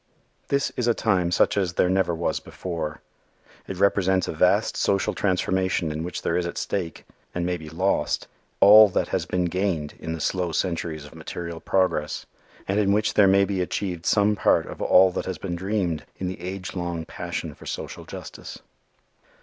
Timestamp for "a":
0.87-0.95, 4.27-4.31